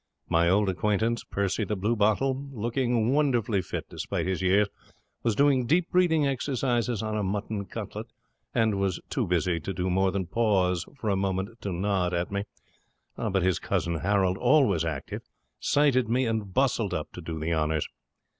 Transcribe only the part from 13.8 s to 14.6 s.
Harold,